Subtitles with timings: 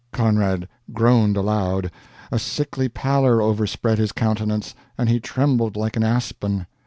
[0.11, 1.91] Conrad groaned aloud.
[2.31, 6.65] A sickly pallor overspread his countenance, and he trembled like an aspen.